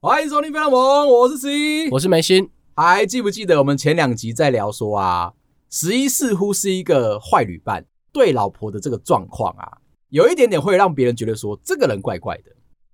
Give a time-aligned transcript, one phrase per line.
[0.00, 2.50] 欢迎收听《飞浪盟》，我是十一，我是梅心。
[2.74, 5.32] 还记不记得我们前两集在聊说啊，
[5.70, 12.44] 十一似乎是一个坏旅伴，对老婆的这个状况啊，有一点点会让别人觉得说这个人怪怪的。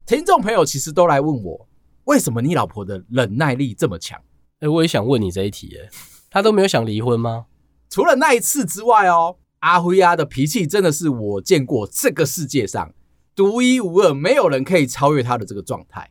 [0.04, 1.66] 听众朋友其实都来问我，
[2.08, 4.18] 为什么你老婆的忍耐力这么强？
[4.60, 5.90] 哎，我也想问你这一题，哎，
[6.30, 7.44] 他都没有想离婚吗？
[7.90, 12.94] 除了那一次之外哦，阿辉啊的脾气真的是我见过这个世界上
[13.34, 16.10] 独一无二，没有人可以超越他的这个状态。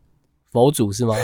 [0.51, 1.15] 佛祖是吗？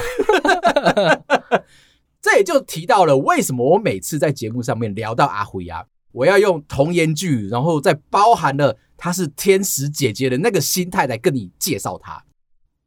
[2.20, 12.26] 这也就提到了为什么我每次在节目上面聊到阿辉啊，我要用童颜剧，然后再包含了她是天使姐姐的那个心态来跟你介绍她。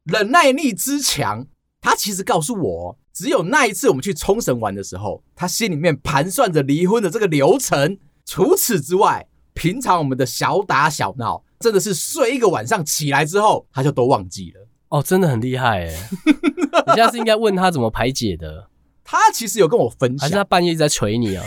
[0.03, 1.47] 忍耐力之强，
[1.81, 7.97] 她其实告诉我，只有那一次我们去冲绳玩的时候，他心里面盘算着离婚的这个流程。
[8.25, 14.67] 除此之外，平常我们的小打小闹，真的是睡一个晚上起来之后，他就都忘记了。
[14.89, 16.09] 哦，真的很厉害哎！
[16.87, 18.69] 你下次应该问他怎么排解的。
[19.03, 21.45] 他其实有跟我分享，还是他半夜一直在捶你啊？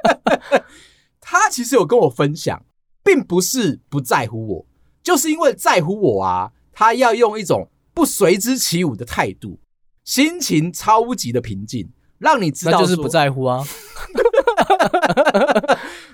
[1.20, 2.64] 他其实有跟我分享，
[3.02, 4.66] 并不是不在乎我，
[5.02, 6.52] 就是因为在乎我啊。
[6.72, 9.60] 他要用一种不随之起舞的态度，
[10.04, 13.64] 心情超级的平静，让你知道就是不在乎啊。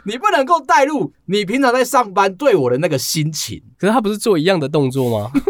[0.04, 3.62] 你不能够带入你平常在上班对我的那个心情。
[3.76, 5.30] 可是他不是做一样的动作吗？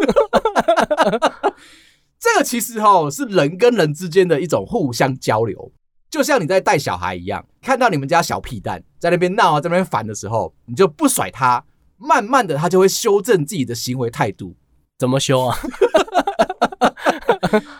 [2.18, 5.72] 这个其实哦是人跟人之间的一种互相交流，
[6.10, 11.62] 就像你在带小孩一样，看到你们家小屁蛋在那边闹啊，在那边烦的时候，你就不甩他，
[11.98, 14.56] 慢慢的他就会修正自己的行为态度。
[14.98, 15.56] 怎么修啊？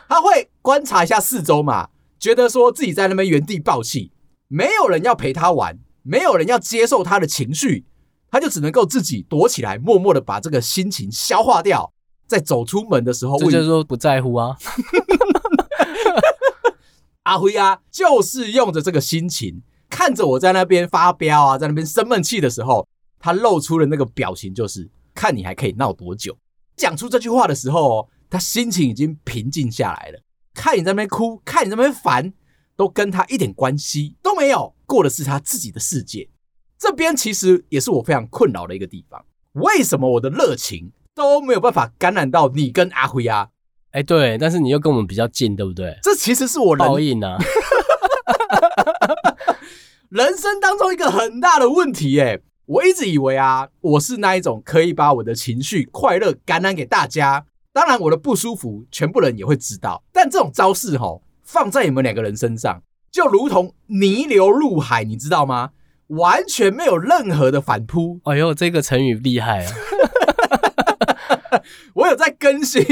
[0.09, 4.12] 他会观察一下四周嘛，觉得说自己在那边原地爆气，
[4.48, 7.84] 没有人要陪他玩，没有人要接受他的情绪，
[8.31, 11.93] 他就只能够自己躲起来，默默的把这个心情消化掉。
[12.27, 14.56] 在走出门的时候，这就是说不在乎啊。
[17.22, 22.87] 阿辉啊，就是用着这个心情，看着我在那边发飙啊，在那边生闷气的时候，
[23.19, 26.37] 他露出了那个表情，就是看你还可以闹多久。
[26.76, 30.20] 讲出这句话的时候，他心情已经平静下来了。
[30.54, 32.32] 看你在那边哭，看你在那边烦，
[32.76, 36.28] 都跟他一点关系都没有，过的是他自己的世界。
[36.78, 39.25] 这边其实也是我非常困扰的一个地方。
[39.53, 43.48] 为什么我的热情都没有办法感染到你跟阿辉啊？
[43.92, 45.98] 哎，对，但是你又跟我们比较近，对不对？
[46.03, 47.38] 这其实是我人报应啊，
[50.10, 52.20] 人生当中一个很大的问题。
[52.20, 60.03] 哎，我一直以为啊，我是那一种可以把我的情绪、快乐感染给大家，当然我的不舒服，全部人也会知道。
[60.12, 62.82] 但这种招式吼，放在你们两个人身上，
[63.12, 65.71] 就如同泥流入海，你知道吗？
[66.09, 68.19] 完全没有任何的反扑。
[68.25, 69.72] 哎呦，这个成语厉害啊！
[71.94, 72.83] 我有在更新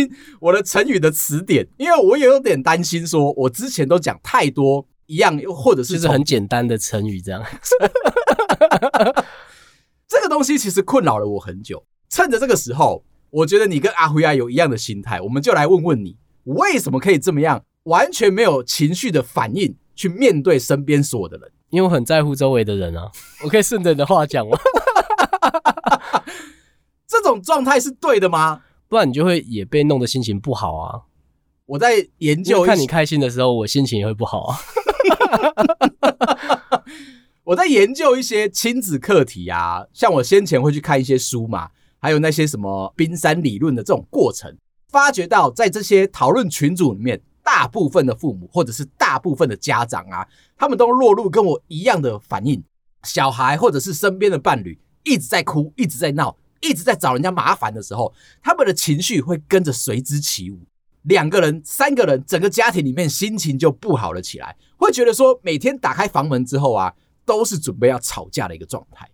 [0.41, 7.43] 我的成语的词典，因为我也有点担心，说我之前都讲太多一样，又或者是就是很简单的成语这样。
[10.15, 11.85] 这个东西其实困扰了我很久。
[12.09, 21.51] 趁着这个时候，我觉得你跟阿辉啊有一样的心态，我们就来问问你，为什么可以这么样，完全没有情绪的反应去面对身边所有的人？
[21.71, 23.11] 因为我很在乎周围的人啊。
[23.43, 24.57] 我可以顺着你的话讲吗？
[27.09, 28.63] 这种状态是对的吗？
[28.89, 31.01] 不然你就会也被弄得心情不好啊！
[31.67, 34.57] 我在研究，看你开心的时候，我心情也会不好啊。
[37.44, 41.69] 我在研究一些亲子课题啊，像我先前会去看一些书嘛，
[42.00, 44.56] 还有那些什么冰山理论的这种过程，
[44.88, 52.65] 发觉到在这些讨论群组里面，大部分的父母或者是大部分的家长啊，他们都落入跟我一样的反应，
[53.03, 56.37] 小孩或者是身边的伴侣一直在哭，一直在闹。
[56.62, 58.11] 一直在找人家麻烦的时候，
[58.43, 60.61] 他们的情绪会跟着随之起舞。
[61.03, 66.90] 两个人、三个人，整个家庭里面心情就不好了起来，会觉得说每天打开房门之后啊，
[67.25, 69.09] 都是准备要吵架的一个状态。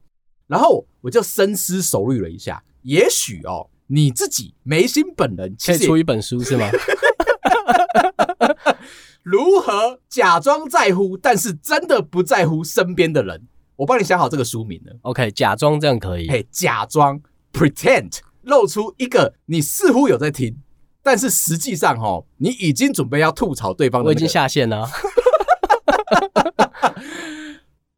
[0.46, 6.68] 然后我就深思熟虑了一下，也许哦，你自己梅心本人其实可以出一本书是吗？
[9.22, 13.46] 如何假装在乎，但是真的不在乎身边的人？
[13.76, 14.96] 我帮你想好这个书名了。
[15.02, 16.28] OK，假装这样可以。
[16.28, 17.20] 嘿，假装。
[17.52, 20.56] Pretend 露出一个你似乎有在听，
[21.02, 24.06] 但是实际上哦，你已经准备要吐槽对方的。
[24.06, 24.88] 我已经下线了。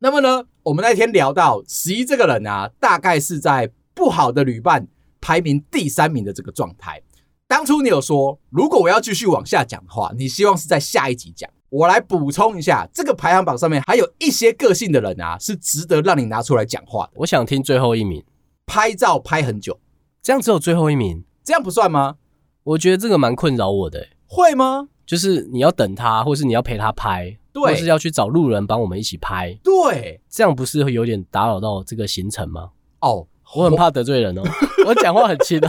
[0.04, 4.88] 那么呢，我们那天聊到十一这个人啊，大概是在不好的旅伴
[5.20, 7.00] 排名第三名的这个状态。
[7.46, 11.48] 当初你有说，如果我要继续往下讲的话，你希望是在下一集讲。
[11.68, 17.12] 我来补充一下，这个排行榜上面还有一些个性的人啊，是值得让你拿出来讲话的。
[17.14, 18.24] 我想听最后一名，
[18.66, 19.78] 拍照拍很久，
[20.20, 22.16] 这样只有最后一名，这样不算吗？
[22.64, 24.08] 我觉得这个蛮困扰我的、欸。
[24.26, 24.88] 会吗？
[25.06, 32.70] 就是你要等他，或是你要陪他拍，对，或是要去找路人帮我们一起拍，对，这样不是会有点打扰到这个行程吗？
[33.00, 34.42] 哦，我很怕得罪人哦，
[34.86, 35.68] 我讲话很轻哦。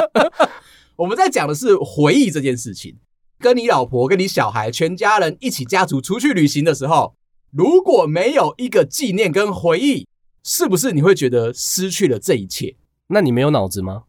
[0.96, 2.96] 我们在讲的是回忆这件事情。
[3.38, 7.14] 跟你老婆、跟你小孩、全家人一起家族出去旅行的时候，
[7.50, 10.06] 如果没有一个纪念跟回忆，
[10.44, 12.76] 是不是你会觉得失去了这一切？
[13.06, 14.02] 那你没有脑子吗？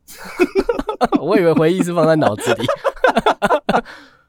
[1.22, 2.66] 我以为回忆是放在脑子里。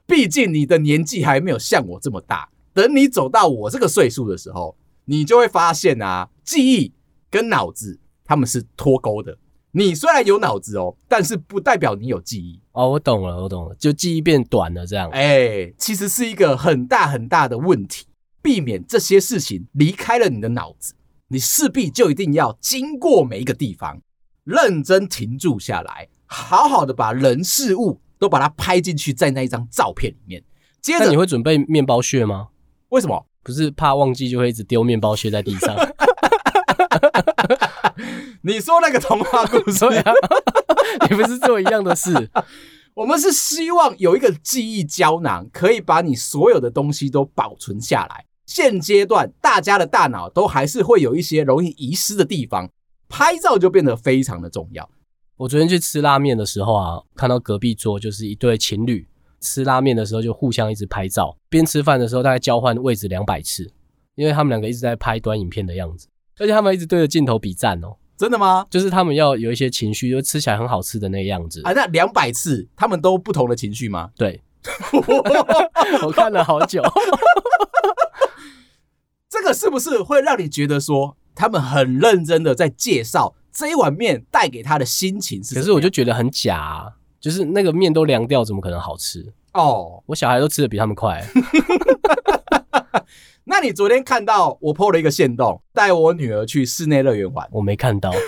[0.06, 2.48] 毕竟你的年纪还没有像我这么大。
[2.74, 6.92] 等你走到我这个岁数的时候，你就会发现啊，记忆
[7.30, 9.36] 跟脑子他们是脱钩的。
[9.72, 12.90] 你虽然有脑子哦，但是不代表你有记忆哦。
[12.90, 15.08] 我懂了，我懂了，就记忆变短了这样。
[15.10, 18.06] 哎，其实是一个很大很大的问题。
[18.42, 20.94] 避免这些事情离开了你的脑子，
[21.28, 24.02] 你势必就一定要经过每一个地方，
[24.42, 30.40] 认真停住下来，好好的把人事物都把它拍进去在那一张照片里面。
[30.80, 32.50] 接着，你会准备面包屑吗？
[32.90, 33.26] 为什么？
[33.42, 35.74] 不是怕忘记就会一直丢面包屑在地上。
[38.42, 40.12] 你说那个童话故事 啊？
[41.10, 42.30] 你不是做一样的事？
[42.94, 48.26] 我们是希望有一个记忆胶囊，可以把你所有的东西都保存下来。
[48.46, 52.70] 现阶段大家的大脑都还是会有一些容易遗失的地方，
[53.08, 54.88] 拍照就变得非常的重要。
[55.42, 59.08] 我昨天去吃拉面的时候啊，看到隔壁桌就是一对情侣，
[59.40, 63.68] 吃拉面的时候就互相一直拍照，边吃饭的时候大概交换位置两百次，
[64.14, 66.06] 因为他们两个一直在拍短影片的样子，
[66.38, 67.96] 而且他们一直对着镜头比赞哦。
[68.16, 68.64] 真的吗？
[68.70, 71.72] 就是他们要有一些情绪，就吃起来很好吃的那个样子啊。
[71.72, 74.10] 那两百次，他们都不同的情绪吗？
[74.16, 74.40] 对，
[76.04, 76.80] 我看了好久。
[79.28, 85.54] 这个是不是会让你觉得说，他们很认真的在介绍这一碗面带给他的心情是？
[85.54, 89.32] 可是我就觉得很假啊，就是那个面都凉掉，怎么可能好吃？
[89.52, 91.22] 哦，我小孩都吃的比他们快。
[93.44, 98.10] 那你昨天看到我 po 了一个限动，带我女儿去室内乐园玩，我没看到。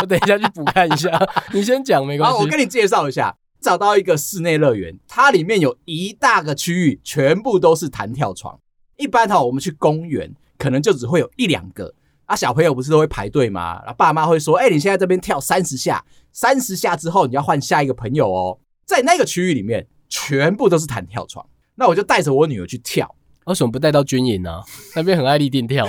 [0.00, 1.10] 我等一下去补看一下，
[1.52, 2.36] 你先讲没关系。
[2.36, 8.60] 好，我跟你介绍一下，找到一个室内乐园，它里面有一大个区域，全部都是弹跳床。
[8.96, 11.92] 一般哈，我们去公园可能就只会有一两个
[12.30, 13.80] 啊，小朋友不是都会排队吗？
[13.80, 18.60] 然后爸妈会说，哎、欸，你现在这边跳三十下，三十下之后你要换下一个朋友哦。
[18.86, 21.44] 在那个区域里面，全部都是弹跳床。
[21.74, 23.12] 那我就带着我女儿去跳，
[23.46, 24.60] 为什么不带到军营呢？
[24.94, 25.88] 那边很爱立定跳，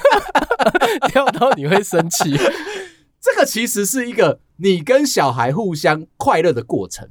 [1.08, 2.34] 跳到你会生气。
[3.20, 7.10] 这个其实是一个你跟小孩互相快乐的过程。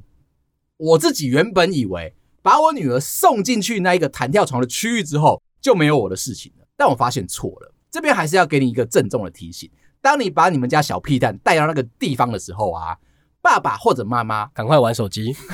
[0.76, 7.72] 我自己原本以为把我女儿送进去那一个弹跳床的区域之后就没有我的事情了，但我发现错了。
[7.90, 9.70] 这边还是要给你一个郑重的提醒：
[10.00, 12.96] 当你把你们家小屁蛋带到那个地方的时候啊，
[13.40, 15.34] 爸爸或者妈妈赶快玩手机。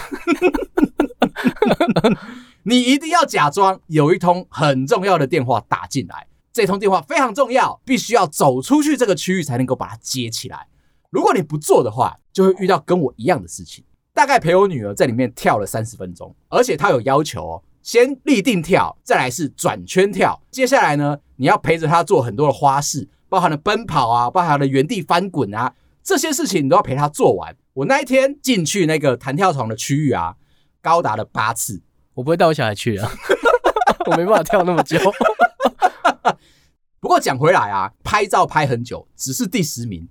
[2.62, 10.66] 你一定要假装有一通很重要的电话打进来，这通电话非常重要，必须要走出去这个区域才能够把它接起来。
[11.10, 13.84] 如果你不做的话，就会遇到跟我一样的事情。
[14.12, 27.56] 大概陪我女儿在里面跳了三十分钟，而且她有要求哦，先立定跳，再来是转圈跳，接下来呢，你要陪着他做很多的花式，包含了奔跑啊，包含了原地翻滚啊，这些事情你都要陪他做完。
[27.72, 30.36] 我那一天进去那个弹跳床的区域啊。
[30.84, 31.80] 高达了八次，
[32.12, 33.10] 我不会带我小孩去啊，
[34.04, 34.98] 我没办法跳那么久。
[37.00, 40.06] 不过讲回来啊，拍照拍很久，只是第十名，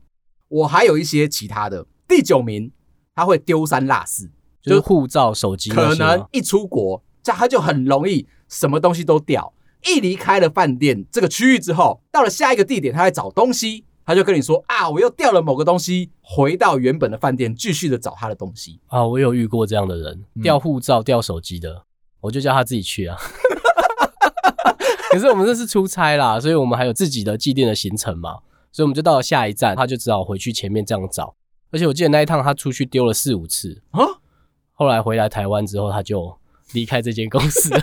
[0.47, 1.85] 我还有一些其他的。
[2.07, 2.71] 第九名
[3.13, 4.31] 他会丢三落四，
[4.63, 9.53] 就是护照、手机，可能一出国，这他就很容易什么东西都掉。
[9.85, 13.85] 一离开了饭店这个区域之后，到了下一个地点，他在找东西。
[14.05, 19.07] 他就跟你说啊，我又掉了某个东西，回到原本的饭店，继续的找他的东西啊。
[19.07, 21.85] 我有遇过这样的人，掉护照、掉手机的，
[22.19, 23.15] 我就叫他自己去啊。
[25.09, 28.39] 可是我们这是出差啦，所以我们还有自己的祭奠的行程嘛，
[28.73, 31.33] 所以我们就到了下一站，他就只好回去前面这样找。
[31.71, 34.03] 而且我记得那一趟他出去丢了四五次啊，
[34.73, 36.37] 后来回来台湾之后，他就
[36.73, 37.69] 离开这间公司。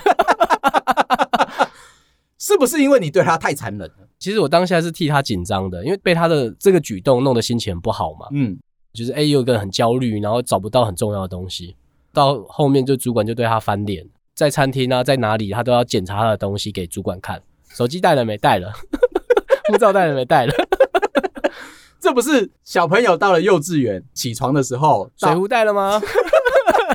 [2.41, 4.07] 是不是因为你对他太残忍了？
[4.17, 8.25] 其实我当下是替他紧张的，因为被他的这个举动弄得心情很不好嘛。
[8.31, 8.57] 嗯，
[8.93, 11.75] 就是哎，有一个很焦虑，然后找不到很重要的东西。
[12.11, 18.73] 到后面就主管就对他翻脸，在餐厅啊，在哪里他都要检查他的东西给主管看，手机带了没带了，
[19.69, 20.53] 护照带了没带了。
[22.01, 26.01] 这不是小朋友到了幼稚园起床的时候，水壶带了吗？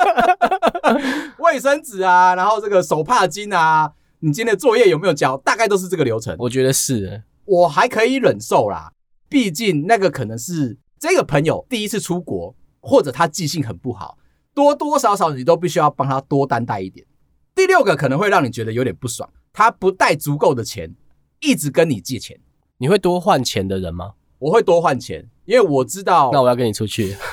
[1.38, 3.92] 卫生纸啊，然后这个手帕巾啊，
[4.26, 5.36] 你今天的作业有没有交？
[5.36, 6.34] 大概都是这个流程。
[6.40, 8.92] 我觉得是，我还可以忍受啦，
[9.28, 14.18] 毕竟那个可能是这个朋友第一次出国，或者他记性很不好，
[14.52, 17.06] 多多少少你都必须要帮他多担待一点。
[17.54, 20.92] 第六个可能会让你觉得有点不爽，他不带足够的钱，
[21.38, 22.36] 一直跟你借钱。
[22.78, 24.14] 你会多换钱的人吗？
[24.40, 26.30] 我会多换钱，因为我知道。
[26.32, 27.14] 那我要跟你出去。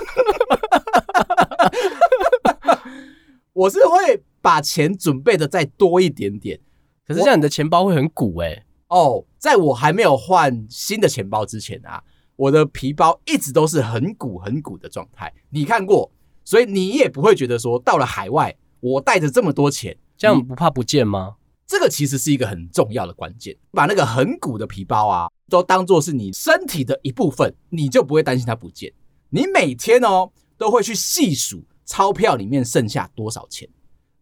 [3.54, 6.60] 我是会把钱准备的再多一点点，
[7.08, 8.66] 可是这样你的钱包会很鼓诶、欸。
[8.88, 12.04] 哦，在我还没有换新的钱包之前啊，
[12.36, 15.34] 我的皮包一直都是很鼓很鼓的状态。
[15.50, 16.12] 你看过，
[16.46, 21.36] 所以你也不会觉得说到了海外，我带着这么多钱，这样不怕不见吗？
[21.66, 28.94] 这个其实是一个很重要的关键，把那个很鼓的皮包啊，都当做是你身体的一部分，你就不会担心它不见。
[29.30, 31.64] 你每天哦都会去细数。
[31.86, 33.68] 钞票里面剩下多少钱？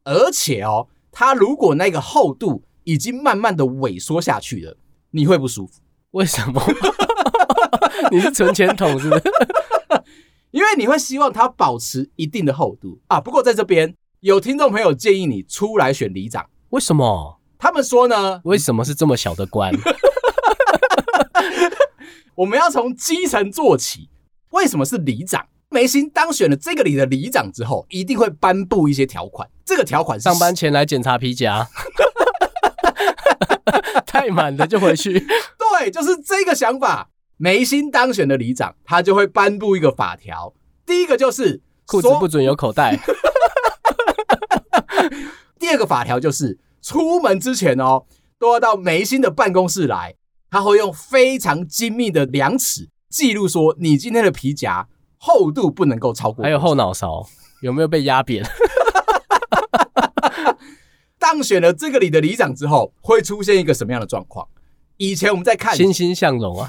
[0.03, 4.77] 而且哦，它如果那个厚度已经慢慢的萎缩下去了，
[5.11, 5.73] 你会不舒服？
[6.11, 6.61] 为什么？
[8.11, 9.23] 你是存钱筒是不是？
[10.51, 13.21] 因为你会希望它保持一定的厚度啊。
[13.21, 17.37] 不过在这边有听众朋友建议你出来选里长，为什么？
[17.57, 18.41] 他们说呢？
[18.43, 19.71] 为什么是这么小的官？
[22.35, 24.09] 我们要从基层做起。
[24.49, 25.47] 为什么是里长？
[25.69, 29.47] 梅心当选了这个里的里长之后，一定会颁布一些条款。
[29.63, 31.65] 这个条款是上班前来检查皮夹，
[34.07, 35.19] 太满了就回去。
[35.79, 37.09] 对，就是这个想法。
[37.37, 40.53] 梅心当选的里长，他就会颁布一个法条。
[40.85, 42.99] 第一个就是裤子不准有口袋。
[45.57, 48.05] 第二个法条就是出门之前哦，
[48.37, 50.15] 都要到梅心的办公室来，
[50.49, 54.87] 他会用非常精密的量尺记录说你今天的皮夹。
[55.23, 57.23] 厚度不能够超过，还有后脑勺
[57.61, 58.43] 有没有被压扁？
[61.21, 64.47] 当选了这个里的里长之后，会出现一个什么样的状况？
[64.97, 66.67] 以前我们在看欣欣向荣啊，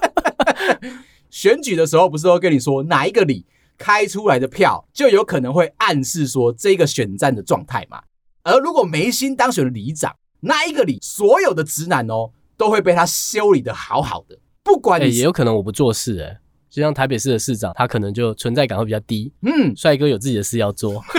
[1.30, 3.46] 选举的时候不是都跟你说哪一个里
[3.78, 8.02] 开出来的票就有可能会暗示说这个选战的状态嘛？
[8.42, 16.38] 而如果眉心当选了里长，那一个里所有的直男哦都会被他修理的好好的，不管你、欸、也有可能我不做事哎、欸。
[16.68, 19.32] 就像台北市的市长，他可能就存在感会比较低。
[19.40, 21.02] 嗯，帅哥有自己的事要做。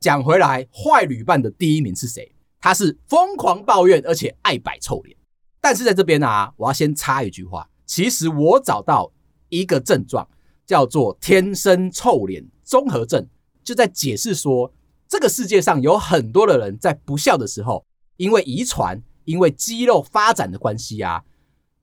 [0.00, 2.30] 讲回来，坏旅伴的第一名是谁？
[2.60, 5.16] 他是疯狂抱怨，而且爱摆臭脸。
[5.60, 7.68] 但是在这边啊，我要先插一句话。
[7.86, 9.12] 其实我找到
[9.48, 10.28] 一个症状，
[10.66, 13.26] 叫做“天生臭脸综合症”，
[13.64, 14.72] 就在解释说，
[15.08, 17.84] 这个世界上有很多的人在不笑的时候，
[18.16, 21.24] 因为遗传、因为肌肉发展的关系啊，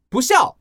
[0.10, 0.57] 不笑。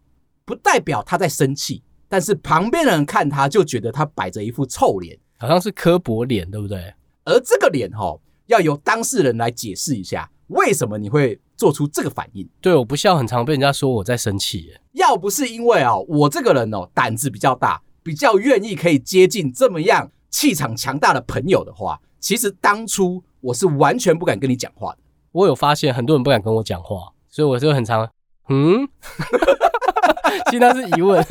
[0.47, 6.93] 不代表他在生气，但是旁边的人看他就觉得他摆着一副臭脸，好像是科博脸，对不对？
[7.25, 12.49] 而这个脸齁，要由当事人来解释一下，为什么你会做出这个反应？
[12.61, 14.81] 对，我不笑，很常被人家说我在生气耶。
[14.93, 24.99] 要不是因为哦，我这个人哦胆子比较大，比较愿意可以接近这么样气场强大的朋友的话，其实当初我是完全不敢跟你讲话的。
[25.33, 28.09] 我有发现很多人不敢跟我讲话，所以我就很常
[28.49, 28.87] 嗯。
[30.51, 31.25] 其实那是疑问，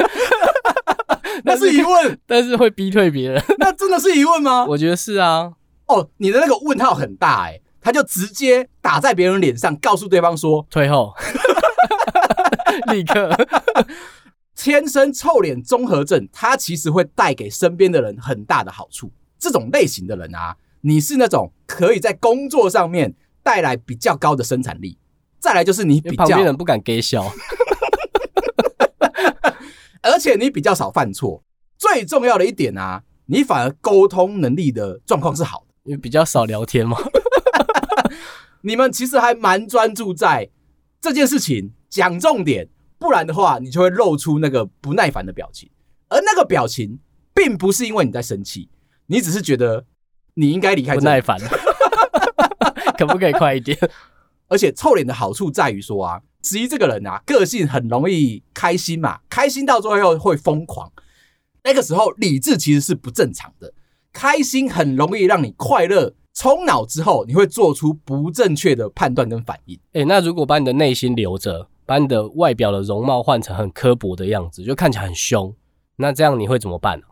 [1.43, 3.43] 那是疑问， 但是会逼退别人。
[3.59, 4.65] 那真的是疑问吗？
[4.65, 5.53] 我觉得是啊。
[5.88, 11.13] 哦，你的那个问号很大哎，他就直接打在别人脸上，告诉对方说退后，
[12.92, 13.30] 立刻。
[14.56, 19.12] 天生臭脸综合症，它其实会带给身边的人很大的好处。
[19.38, 24.98] 这种类型的人啊，你是那种可以在工作上面带来比较高的生产力。
[25.40, 27.30] 再来就是你比较，旁边人不敢给笑。
[30.02, 31.44] 而且你比较少犯错，
[31.78, 36.98] 最重要的一点啊，你反而沟通能力的状况是好的，因为比较少聊天嘛。
[38.62, 40.50] 你们其实还蛮专注在
[41.02, 45.70] 这件事情，讲重点，不然的话，你就会露出那个不耐烦的表情。
[46.10, 47.00] 而那个表情，
[47.34, 48.70] 并不是因为你在生气，
[49.08, 49.86] 你只是觉得
[50.36, 50.96] 你应该离开。
[50.96, 51.38] 不耐烦，
[52.98, 53.78] 可不可以快一点？
[54.48, 56.22] 而且臭脸的好处在于说啊。
[56.46, 60.92] 十一这个人啊，个性很容易开心嘛，开心到最后会疯狂。
[61.63, 63.74] 那个时候理智其实是不正常的，
[64.13, 69.77] 开心很容易让你快乐，冲脑之后你会做出不正确的判断跟反应。
[69.93, 75.53] 诶，那如果把你的内心留着，把你的外表的容貌换成很刻薄的样子，就看起来很凶，
[75.96, 77.05] 那这样你会怎么办呢？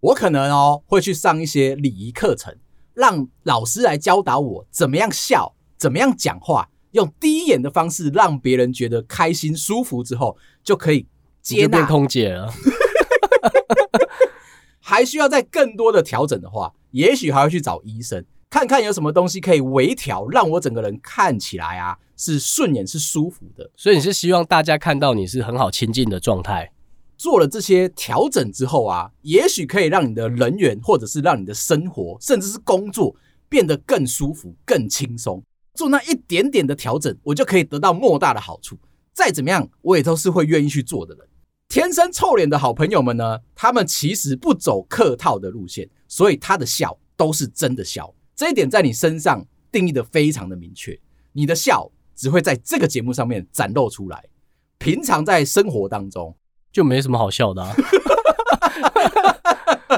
[0.00, 2.54] 我可能哦会去上一些礼仪课程，
[2.94, 6.68] 让老师来教导我怎么样笑，怎么样讲话。
[6.92, 11.06] 用第一眼的方式让别人觉得开心舒服之后，就可以
[11.42, 11.68] 接纳。
[11.68, 12.52] 变空姐了。
[14.98, 23.70] 还需要再更多的调整的话，也许还要去找医生，看看有什么东西可以微调，让我整个人看起来啊是顺眼是舒服的。
[23.76, 26.72] 所以你是希望大家看到你是很好亲近的状态。
[27.16, 33.14] 做了这些调整之后啊，也许可以让你的人员，或者是让你的生活，甚至是工作
[33.48, 35.40] 变得更舒服、更轻松。
[35.74, 38.76] 做那一点点的调整，我就可以得到莫大的好处。
[39.14, 41.27] 再怎么样，我也都是会愿意去做的人。
[41.68, 48.14] 天生臭脸的好朋友们呢，他们其实不走客套的路线，所以他的笑都是真的笑。
[48.34, 50.98] 这一点在你身上定义的非常的明确，
[51.32, 54.24] 你的笑只会在这个节目上面展露出来，
[54.78, 56.34] 平常在生活当中
[56.72, 57.74] 就没什么好笑的啊。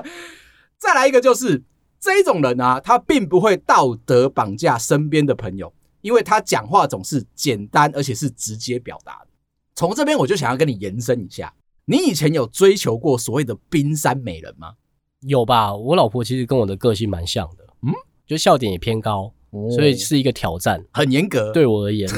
[0.76, 1.62] 再来一个就是
[2.00, 9.28] 这一种人啊，他并不会道德绑架身边的朋友，因为他讲话总是简单而且是直接表达的。
[9.76, 11.54] 从这边我就想要跟你延伸一下。
[11.90, 14.74] 你以前有追求过所谓的冰山美人吗？
[15.22, 17.92] 有吧，我老婆其实跟我的个性蛮像的，嗯，
[18.24, 21.50] 就笑点也偏高，哦、所以是一个挑战，很严格。
[21.50, 22.08] 对我而言，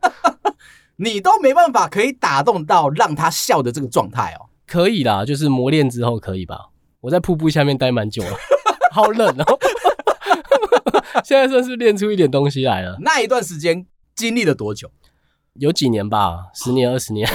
[0.96, 4.50] 你都没办法可以打动到让她笑的这个状态哦。
[4.66, 6.68] 可以啦，就是磨练之后可以吧。
[7.00, 8.36] 我在瀑布下面待蛮久了，
[8.92, 9.58] 好冷哦。
[11.24, 12.98] 现在算是练出一点东西来了。
[13.00, 14.90] 那一段时间经历了多久？
[15.54, 17.26] 有几年吧，十年、二十年。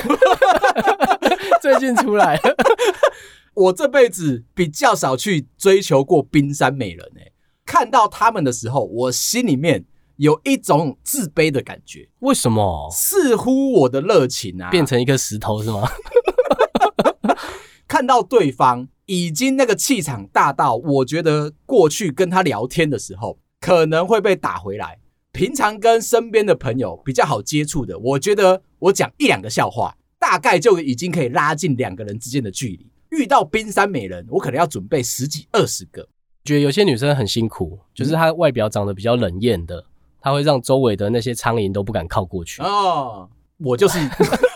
[1.62, 2.56] 最近出来了，
[3.54, 7.32] 我这辈子比较少去追求过冰山美人诶、欸。
[7.66, 9.86] 看到他们的时候，我心里面
[10.18, 12.10] 有一种自卑的感觉。
[12.20, 12.90] 为什么？
[12.92, 15.88] 似乎我的热情啊，变成一个石头是吗？
[17.88, 25.00] 看到对方已经那个气场大到，我觉得过去跟他聊天的时候可能会被打回来。
[25.32, 29.96] 平常跟身边的朋友比较好接触的，我觉得我讲一两个笑话。
[30.26, 32.88] 大概就已经可以拉近两个人之间的距离。
[33.12, 36.02] 遇到冰山美人，我可能要准备十几二十个。
[36.44, 39.86] 觉得有些女生很辛苦，就是她外表长得比较冷艳的，
[40.20, 42.60] 她会让周围的那些苍蝇都不敢靠过去。
[42.64, 44.00] 哦，我就是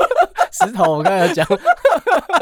[0.51, 0.97] 石头。
[0.97, 1.47] 我刚才讲，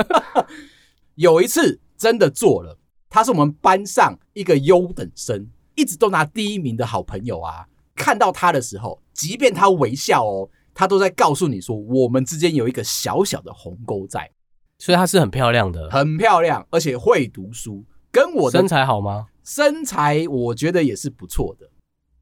[1.16, 2.78] 有一次真的做了，
[3.10, 7.68] 他是我们班上一个优等生，一直都拿第一名的好朋友啊。
[7.94, 10.50] 看到他的时候，即便他微笑哦。
[10.78, 14.30] 他都在告诉你说，我们之间有一个小小的鸿沟在，
[14.78, 19.26] 所以她是很漂亮的，很漂亮，而且会读书，跟我的身材好吗？
[19.44, 21.68] 身材我觉得也是不错的。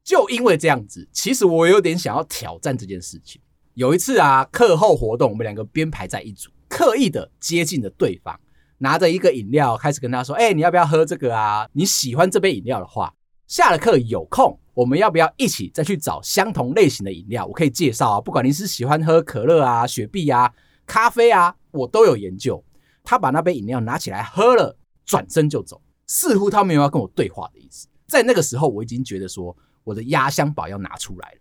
[0.02, 3.38] 就因为这样子，其实我有点想要挑战这件事情。
[3.74, 8.34] 有一次啊，课后活动，我们两个编排在一组，刻意的接近了对方，
[8.78, 11.68] 拿着一个饮料开始跟他说：“哎，你要不要喝这个啊？
[11.74, 13.12] 你喜欢这杯饮料的话，
[13.46, 17.46] 下了课有空。”我们要不要一起再去找相同类型的饮料？
[17.46, 20.52] 我可以介绍啊，不管你是喜欢喝可乐啊、雪碧啊、
[20.84, 22.62] 咖啡啊，我都有研究。
[23.02, 27.88] 他把那杯饮料拿起来喝了，转身就走，似乎他没有要跟我对话的意思。
[28.06, 31.38] 在那个时候，我已经觉得说我的压箱宝要拿出来了，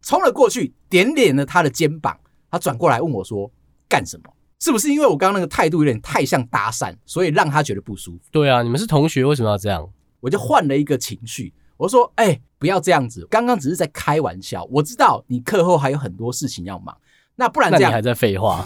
[0.00, 2.18] 冲了过去，点点了他的肩膀。
[2.50, 3.48] 他转过来问我说
[3.88, 4.32] ：“干什么？
[4.58, 9.88] 是不是因为我刚刚那个态度有点太像搭讪，所以让他觉得不舒服？”对啊，你们是同学，为什么要这样？
[10.18, 11.54] 我就换了一个情绪。
[11.76, 14.64] 我说：“哎、欸，不要这样子，刚刚只是在开玩笑。
[14.70, 16.96] 我知道你课后还有很多事情要忙，
[17.34, 18.64] 那不然这样，那你还在废话？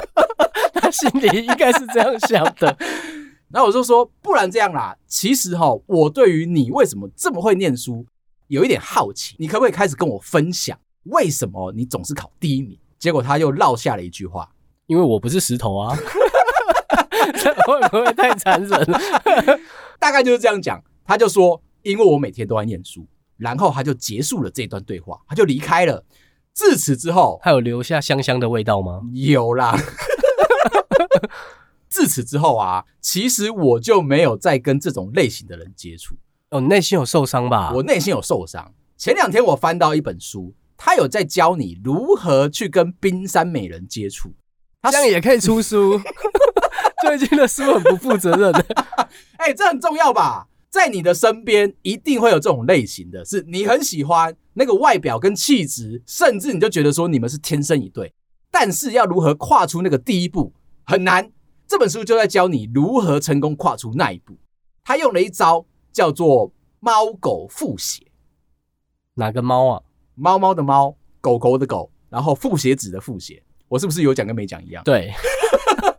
[0.72, 2.74] 他心里应该是这样想的。
[3.50, 4.96] 然后我就说，不然这样啦。
[5.06, 8.06] 其实哈，我对于你为什么这么会念书
[8.46, 12.78] 有一点好奇，你可不可以开始跟我分享，为什么你总是考第一名？
[12.98, 14.50] 结果他又落下了一句话：
[14.86, 15.94] 因为我不是石头啊。
[17.36, 18.98] 这会不会太残忍了？
[20.00, 20.82] 大概就是这样讲。
[21.04, 23.06] 他就说。”因为我每天都在念书，
[23.38, 26.04] 然后他就结束了这段对话，他就离开了。
[26.52, 29.00] 自此之后，他有留下香香的味道吗？
[29.14, 29.76] 有啦。
[31.88, 36.14] 自此之后啊，其实我就没有再跟这种类型的人接触。
[36.50, 37.72] 哦，你内心有受伤吧？
[37.74, 38.72] 我内心有受伤。
[38.96, 44.30] 前两天我翻到一本书，他有在教你如何去跟冰山美人接触。
[44.82, 46.00] 他这样也可以出书？
[47.06, 48.66] 最近的书很不负责任的。
[49.38, 50.46] 哎、欸，这很重要吧？
[50.70, 58.12] 在你的身边一定会有这种类型的，是你很喜欢那个外表跟气质，甚至你就觉得说你们是天生一对。
[58.50, 60.52] 但是要如何跨出那个第一步
[60.84, 61.30] 很难。
[61.66, 64.36] 这本书就在教你如何成功跨出那一步。
[64.84, 66.50] 他用了一招叫做
[66.80, 68.06] “猫狗复写”。
[69.14, 69.82] 哪个猫啊？
[70.14, 73.42] 猫猫的猫，狗狗的狗，然后复写纸的复写。
[73.68, 74.82] 我是不是有讲跟没讲一样？
[74.84, 75.12] 对。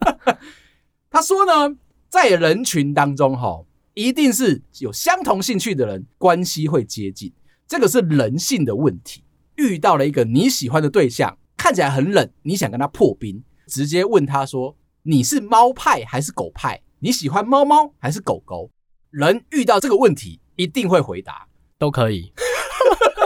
[1.10, 1.78] 他说呢，
[2.10, 3.64] 在人群当中，哈。
[4.00, 7.34] 一定是有相同兴趣的人，关系会接近，
[7.68, 9.26] 这个是人性的问题。
[9.58, 16.82] 遇到了一个你喜欢的对象，看起来很冷，你想跟他破冰，直接问他说：“你是猫派还是狗派？
[17.00, 18.72] 你喜欢猫猫还是狗狗？”
[19.12, 21.46] 人遇到这个问题，一定会回答
[21.78, 22.32] 都可以。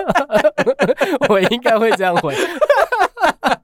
[1.29, 2.35] 我应该会这样回，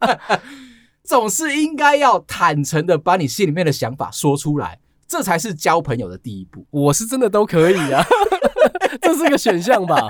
[1.04, 6.64] 总是应该要坦诚的把你心里面的想法说出来，这才是交朋友的第一步。
[6.70, 8.06] 我是真的都可以啊，
[9.02, 10.08] 这是个选项吧？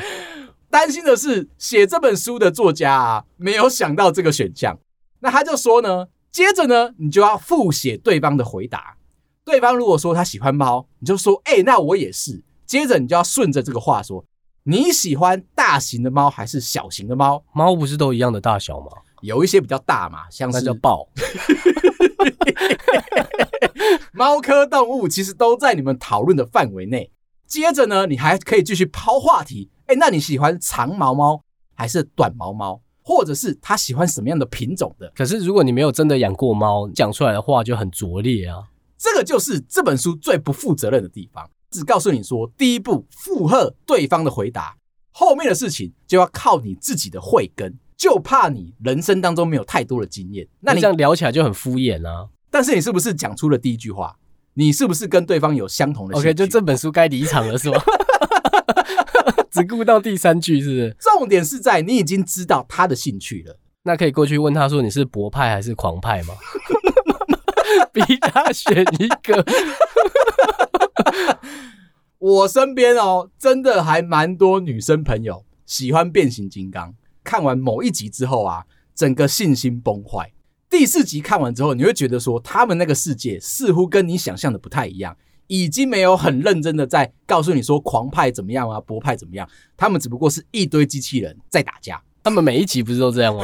[0.69, 4.77] 担心的是写这本书的作家啊，没有想到这个选项。
[5.21, 8.97] 那他就说呢，接着呢，你就要复写对方的回答。
[9.45, 12.43] 对方如果说他喜欢猫，你就说，哎，那我也是。
[12.65, 14.23] 接着你就要顺着这个话说。
[14.63, 17.43] 你喜欢大型的猫还是小型的猫？
[17.53, 18.87] 猫不是都一样的大小吗？
[19.21, 21.09] 有一些比较大嘛，像是叫豹。
[24.13, 27.11] 猫科动物其实都在你们讨论的范围内。
[27.47, 29.69] 接着呢，你还可以继续抛话题。
[29.87, 32.81] 哎，那你喜欢长毛猫还是短毛猫？
[33.01, 35.11] 或者是他喜欢什么样的品种的？
[35.15, 38.65] 可是如果你没有真的养过猫，讲出来的话就很拙劣啊。
[38.97, 41.49] 这个就是这本书最不负责任的地方。
[41.71, 44.75] 只告诉你说，第一步附和对方的回答，
[45.11, 47.79] 后面的事情就要靠你自己的慧根。
[47.99, 52.29] 就怕你人生当中没有太多的经验，那你这样聊起来就很敷衍啊。
[52.49, 54.15] 但是你是不是讲出了第一句话？
[54.53, 57.81] 你是不是跟对方有相同的？OK，就这本书该离场了是吗？
[59.51, 60.95] 只顾到第三句是不是？
[60.99, 66.33] 重点是在你已经知道他的兴趣了，那可以过去问他说，你是博派还是狂派吗？
[67.91, 69.43] 逼他选一个。
[72.17, 76.93] 我身边哦，真的还蛮多女生朋友喜欢变形金刚。
[77.29, 78.65] 看完某一集之后啊，
[78.95, 80.33] 整个信心崩坏。
[80.67, 85.15] 第四集看完之后，你会觉得说，他们那个世界似乎跟你想象的不太一样，
[85.45, 89.47] 已经没有很认真的在告诉你说狂派怎么样啊，博派怎么样。
[89.77, 92.01] 他们只不过是一堆机器人在打架。
[92.23, 93.43] 他们每一集不是都这样吗？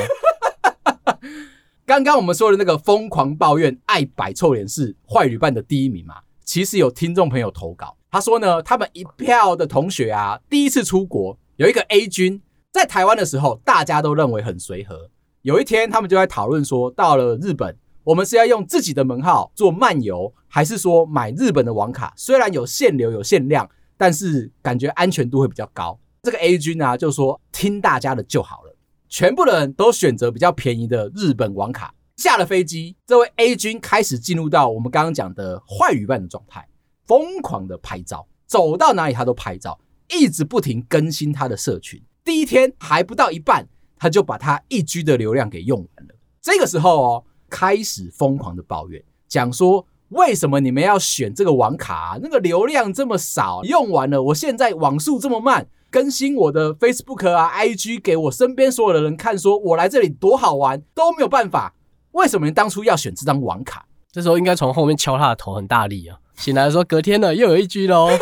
[1.86, 6.16] 刚刚我们说的那个疯狂抱怨爱摆臭脸是坏旅伴的第一名嘛？
[6.44, 12.42] 其实有听众朋友投稿，他说呢，他们一票的同学啊，第一次出国，有一个 A 君。
[12.76, 15.10] 在台湾的时候，大家都认为很随和。
[15.44, 22.14] 有一天，他们就在讨论说，到了日本，我们是要用自己的门号做漫游，还是说买日本的网卡？
[22.18, 25.98] 虽然有限流、有限量，但是感觉安全度会比较高。
[26.22, 28.76] 这个 A 君啊，就说听大家的就好了。
[29.08, 31.94] 全部的人都选择比较便宜的日本网卡。
[32.18, 36.68] 下了飞机，这位 A 君开始进入到我们刚刚讲的坏旅伴的状态，
[37.06, 42.04] 疯狂的拍照，走到哪里他都拍照，一直不停更新他的社群。
[42.26, 46.16] 第一天还不到一半，他就把他一 G 的流量给用完了。
[46.42, 52.20] 这个时候哦，开始疯狂的抱怨，讲说为什么你们要选这个网卡啊？
[52.22, 61.76] 那个流量这么少，用完了，我现在网速这么慢，更新我的 Facebook 啊、IG 给我身边所有的人看，说我来这里多好玩都没有办法。
[62.14, 63.86] 为什么你当初要选这张网卡？
[64.12, 66.18] 这时候应该从后面敲他的头很大力啊！
[66.38, 68.10] 醒来的时候，隔天了又有一 G 喽。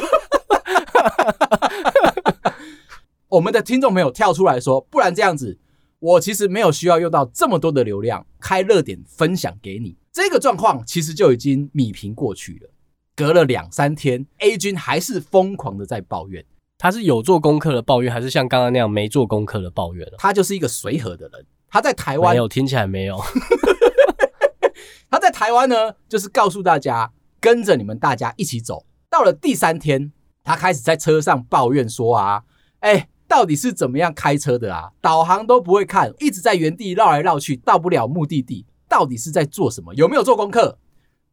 [3.33, 5.57] 我们的听众朋友跳出来说：“不然这样子，
[5.97, 9.97] 我其实没有需要用到这么多的流量开热点分享给你。
[10.11, 12.69] 这个状况其实就已经米平过去了。
[13.15, 16.45] 隔了两三天，A 君还是疯狂的在抱怨。
[16.77, 20.07] 他是有做功课的抱怨，还是像刚刚那样没做功课的抱怨？
[20.19, 21.43] 他就是一个随和的人。
[21.67, 23.19] 他在台湾没有听起来没有。
[25.09, 28.85] 他在台湾呢，就是告诉大家跟着你们大家一起走。
[29.09, 30.11] 到了第三天，
[30.43, 32.43] 他开始在车上抱怨说：啊，
[32.81, 34.91] 哎。”到底是怎么样开车的啊？
[35.01, 38.63] 导航都不会看，一直在原地绕来绕去，到不了目的地。
[38.87, 39.91] 到底是在做什么？
[39.95, 40.77] 有没有做功课？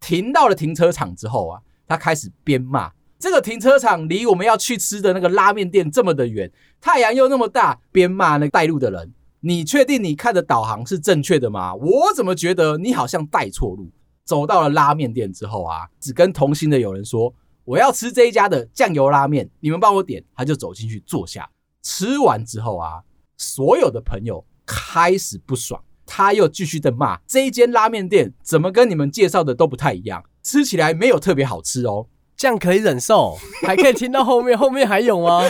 [0.01, 9.13] 停到了停车场之后啊，他开始边骂这个停车场离我们要去吃的那个拉面店这么的远，太阳又那么大，边骂那个带路的人。
[9.41, 11.75] 你确定你看的导航是正确的吗？
[11.75, 13.93] 我怎么觉得你好像带错路？
[14.25, 17.35] 走到了拉面店之后啊，只跟同行的友人说
[17.67, 20.25] 我要吃这一家的酱油拉面，你们帮我点。
[20.35, 21.47] 他就走进去坐下。
[21.83, 23.03] 吃完之后啊，
[23.37, 32.07] 所有的朋友开始不爽，他又继续的骂这一间拉面店怎么跟你们介绍的都不太一样，吃起来没有特别好吃哦。
[32.37, 35.43] 这样可以忍受， 还可以听到后面，后面还有吗？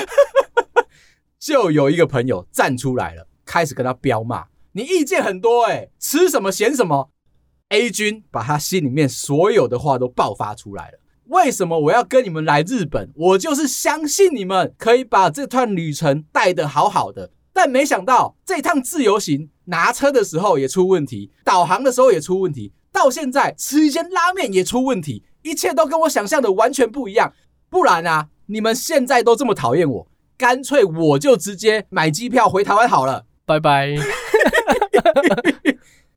[1.38, 7.10] 就有一个朋友站出来了，开始跟他飙骂，你意见很多诶，吃什么嫌什么。
[7.68, 10.98] A 君把他心里面所有的话都爆发出来了。
[11.30, 13.08] 为什么我要跟你们来日本？
[13.14, 27.32] 我就是相信你们可以把这趟旅程带得好好的，但没想到这趟自由行拿车的时候也出问题，导航的时候也出问题，到现在吃一间拉面也出问题，一切都跟我想象的完全不一样。
[27.68, 33.26] 不然啊，你们现在都这么讨厌我，干脆我就直接买机票回台湾好了。
[33.46, 33.94] 拜拜。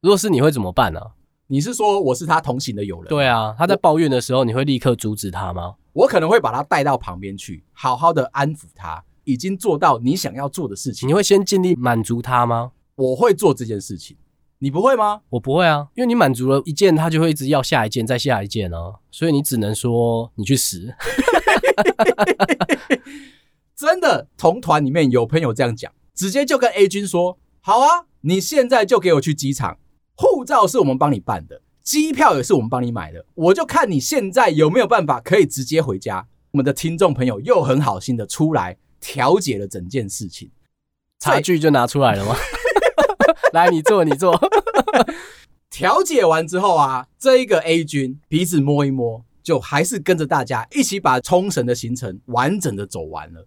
[0.02, 1.12] 如果是你会怎么办呢、啊？
[1.54, 3.08] 你是说我是他同行的友人？
[3.08, 5.76] 对啊，他在抱怨的时候，你会立刻阻止他吗？
[5.94, 11.08] 我可能会把他带到旁边去，好好的安抚他，已经做到你想要做的事情。
[11.08, 12.72] 你会先尽力满足他吗？
[12.96, 14.18] 我会做这件事情，
[14.58, 15.22] 你不会吗？
[15.30, 20.92] 我不会啊，因为你满足了一件，他就会一直要下一件，再下一件啊，所以你只能说你去死。
[23.78, 29.78] 真的，同团里面有朋友这样讲，直接就跟 A 君说：“好啊，你现在就给我去机场，
[30.16, 36.26] 护照是我们帮你办的。”机票也是我们帮你买的，我就看你现在有没有办法可以直接回家。
[36.52, 40.50] 我们的听众朋友又很好心的出来调解了整件事情，
[41.20, 42.38] 差距就拿出来了吗？
[43.52, 44.40] 来，你坐，你坐。
[45.70, 53.46] 调解完之后啊，这一个 A 君鼻子摸一摸，就还是跟着大家一起把冲绳的行程完整的走完了。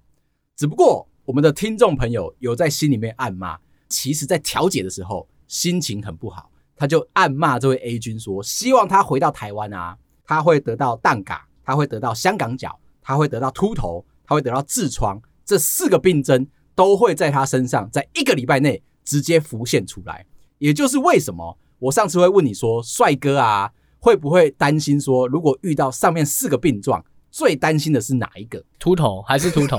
[0.55, 3.57] 只不过我们的听众朋友有在心里面暗骂，
[3.89, 6.51] 其实在调解的时候心情很不好。
[6.77, 20.27] 他就暗骂这位 A 君说：“希望他回到台湾啊，他会得到蛋嘎，他会得到香港脚，他会得到秃头，他会得到痔疮，这四个病症都会在他身上在一个礼拜内直接浮现出来。
[20.59, 28.62] 也就是为什么我上次会问你说，帅哥啊，会不会担心说，如果遇到上面四个病状，最担心的是哪一个？
[28.79, 29.79] 秃头还是秃头？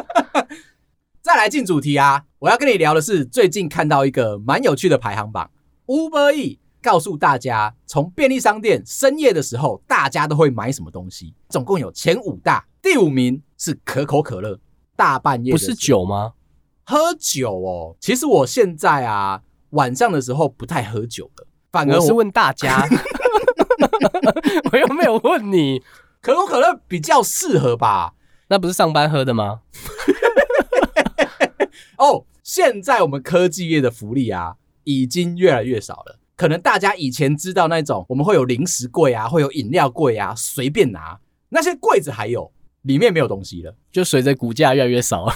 [1.22, 5.50] 再来进主题啊，我要跟你聊的是最近看到一个蛮有趣的排行榜。”
[5.88, 11.34] Uber Eats 告诉大家，从便利商店深夜的时候，大家都会买什么东西？
[11.48, 14.60] 总共有前五大，第五名是可口可乐。
[14.94, 16.34] 大半夜的不是酒吗？
[16.84, 17.96] 喝酒哦。
[18.00, 21.46] 其实我现在啊，晚上的时候不太喝酒了。
[21.72, 22.86] 反而是问大家，
[24.70, 25.82] 我又没有问你。
[26.20, 28.12] 可口可乐比较适合吧？
[28.48, 29.60] 那不是上班喝的吗？
[31.96, 34.56] 哦，现在我们科技业的福利啊。
[34.88, 36.18] 已经越来越少了。
[36.34, 41.20] 可能大家以前知道那种，我们会有零食柜啊，会有饮料柜啊，随便拿。
[41.50, 42.50] 那些柜子还有，
[42.82, 45.34] 里面没有东西了，就随着股价越来越少了。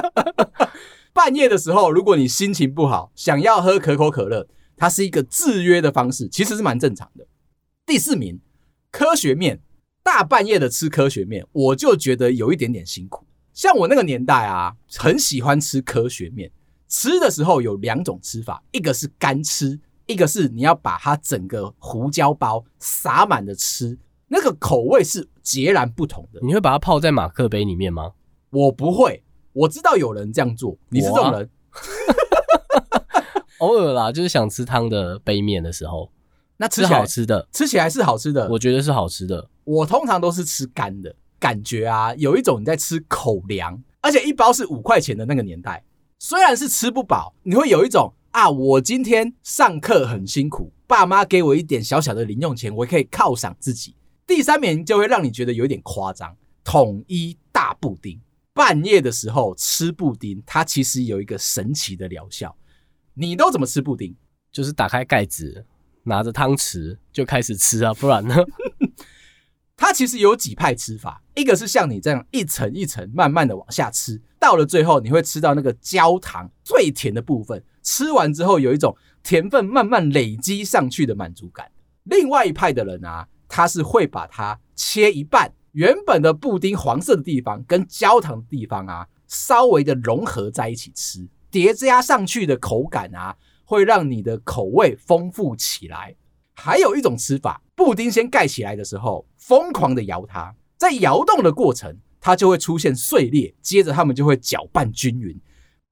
[1.14, 7.26] 半夜的时候，如果你心情不好，想要喝可口可乐，它是一个制约的方式，其实是蛮正常的。
[7.86, 8.38] 第四名，
[8.90, 9.60] 科学面。
[10.02, 13.24] 大半夜的吃科学面，我就觉得有一点点辛苦。
[13.54, 16.50] 像我那个年代啊，很喜欢吃科学面。
[16.94, 19.76] 吃的时候有两种吃法，一个是干吃，
[20.06, 26.38] 一个是你要把它整个胡椒包撒满的吃，那个口味是截然不同的。
[26.40, 28.12] 你会把它泡在马克杯里面吗？
[28.50, 30.78] 我不会，我知道有人这样做。
[30.88, 31.50] 你是这种人？
[31.72, 33.02] 啊、
[33.58, 36.12] 偶尔啦，就是想吃汤的杯面的时候，
[36.58, 38.48] 那吃好吃的，吃起来是好吃的。
[38.50, 39.50] 我觉得是好吃的。
[39.64, 45.82] 我通常都是吃干的，感觉啊，有一种你在吃口粮，而且一包是五块钱的那个年代。
[46.26, 53.94] 虽然是吃不饱，你会有一种啊，我今天上课很辛苦，爸妈给我一点小小的零用钱，我可以犒赏自己。
[54.26, 56.34] 第三名就会让你觉得有点夸张，
[56.64, 58.18] 统一大布丁。
[58.54, 62.56] 半夜的时候吃布丁，它其实有一个神奇的疗效。
[63.12, 64.16] 你都怎么吃布丁？
[64.50, 65.66] 就是打开盖子，
[66.04, 68.34] 拿着汤匙就开始吃啊，不然呢？
[69.76, 81.70] 它其实有几派吃法，一个是像你这样一层一层慢慢的往下吃，到了最后你会吃到那个焦糖最甜的部分，吃完之后有一种甜分慢慢累积上去的满足感。
[82.04, 96.14] 另外一派的人啊，他是会把它切一半，原本的布丁黄色的地方跟焦糖的地方啊，稍微的融合在一起吃，叠加上去的口感啊，会让你的口味丰富起来。
[96.54, 105.38] 还有一种吃法，布丁先盖起来的时候，疯狂的摇它，在摇动的过程，它就会出现碎裂，接着他们就会搅拌均匀，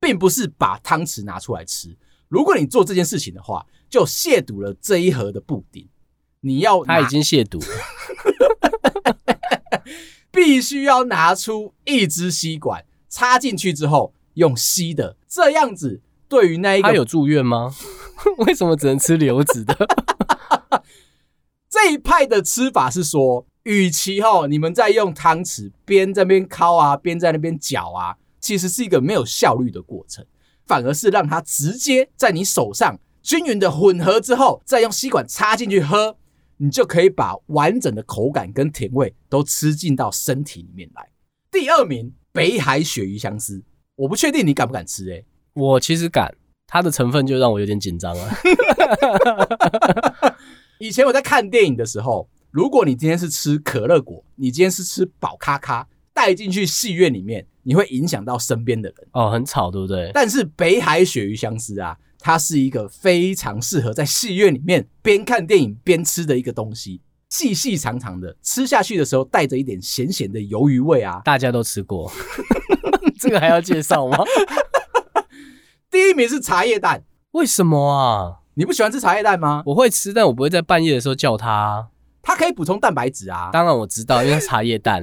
[0.00, 1.96] 并不是把汤匙拿出来吃。
[2.28, 5.86] 如果你做这件事情的话，就亵渎了这一盒的布丁。
[6.40, 7.66] 你要他已经亵渎了，
[10.32, 17.74] 必须要拿出一支吸管插进去之后用吸的，这样子对于那一个他有住院吗？
[18.38, 19.76] 为什么只能吃流质的？
[21.68, 30.24] 这一派的吃法是说，与其齁你们在用汤匙边在那边敲啊，边在那边搅啊，其实是一个没有效率的过程，
[30.66, 36.16] 反而是让它直接在你手上均匀的混合之后，再用吸管插进去喝，
[36.58, 41.08] 你就可以把完整的口感跟甜味都吃进到身体里面来。
[41.50, 43.62] 第二名，北海鳕鱼香丝，
[43.96, 46.34] 我不确定你敢不敢吃诶、欸，我其实敢，
[46.66, 48.30] 它的成分就让我有点紧张了。
[50.82, 60.10] 以前我在看电影的时候，如果你今天是吃可乐果，你今天是吃宝咖咖，大带进去戏院里面，你会影响到身边的人哦，很吵，对不对？
[60.14, 72.10] 但是北海鳕鱼香丝啊，它是一个非常适合在戏院里面边看电影边吃的一个东西，细细长长的，吃下去的时候带着一点咸咸的鱿鱼味啊，大家都吃过，
[73.18, 74.18] 这个还要介绍吗？
[75.90, 78.41] 第一名是茶叶蛋，为什么啊？
[78.54, 79.62] 你不喜欢吃茶叶蛋吗？
[79.64, 81.88] 我会吃，但我不会在半夜的时候叫它。
[82.20, 83.48] 它可以补充蛋白质啊。
[83.50, 85.00] 当然我知道，因为茶叶蛋。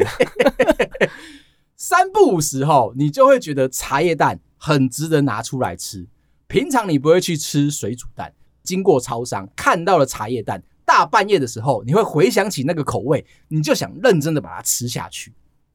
[1.76, 6.08] 三不五时后，你就会觉得茶叶蛋很值得拿出来吃。
[6.48, 8.32] 平常你不会去吃水煮蛋，
[8.64, 15.34] 经过超商看到了茶叶蛋，大半夜的时候，你会回想起那个口味，你就想认真的把它吃下去。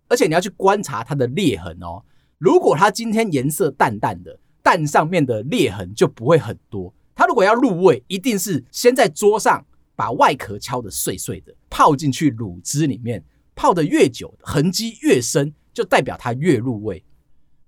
[0.09, 2.03] 而且你要去观察它的裂痕哦。
[2.39, 4.39] 如果它今天颜色淡淡的。
[4.65, 6.91] 蛋上面的裂痕就不会很多。
[7.15, 13.25] 它如果要入味，一定是先在桌上把外壳敲得碎碎的，泡进去卤汁里面，
[13.55, 17.05] 泡得越久，痕迹越深，就代表它越入味。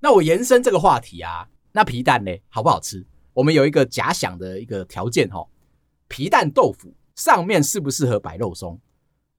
[0.01, 3.07] 那我延伸这个话题啊，那皮蛋呢，好不好吃？
[3.33, 5.47] 我们有一个假想的一个条件哈，
[6.09, 8.81] 皮蛋豆腐上面适不适合摆肉松？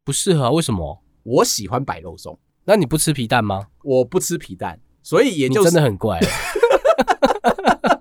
[0.04, 1.04] 不适合，为什么？
[1.24, 2.40] 我喜欢摆肉松。
[2.64, 3.68] 那你不吃皮蛋吗？
[3.84, 6.20] 我不吃皮蛋，所以也就是真的很怪。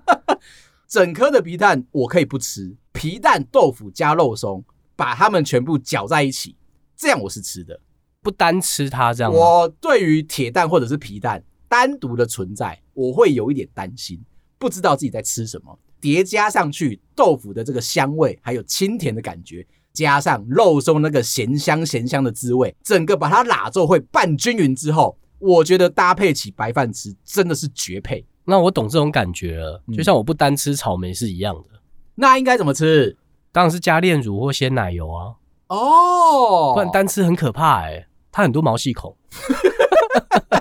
[0.87, 4.63] 整颗的皮蛋我可以不吃，皮蛋豆腐加肉松，
[4.95, 6.55] 把它们全部搅在一起，
[6.95, 7.79] 这样我是吃的。
[8.21, 14.19] 不单吃它这样，我对于铁蛋或者是皮蛋单独的存在，我会有一点担心，
[14.57, 15.77] 不知道自己在吃什么。
[15.99, 28.25] 叠加上去豆腐的这个香味，还有清甜的感觉，加上肉松那个咸香咸香的滋味，整个把它拉皱会拌均匀之后，我觉得搭配起白饭吃真的是绝配。
[28.47, 31.63] 那我懂这种感觉了，就像我不单吃草莓是一样的。
[31.73, 31.79] 嗯、
[32.15, 33.17] 那应该怎么吃？
[33.51, 35.33] 当然是加炼乳或鲜奶油啊。
[35.67, 39.15] 哦，不然单吃很可怕哎、欸，它很多毛细孔。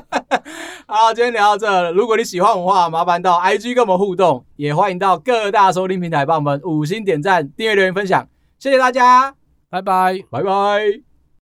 [0.89, 1.93] 好，今天聊到这了。
[1.93, 8.29] 如果你喜欢我的话，麻烦到 IG 跟我们互动，也欢迎到各大收听平台帮我们五星点赞、订阅、留言、分享。
[8.59, 9.35] 谢谢大家，
[9.71, 11.06] 拜拜，拜拜。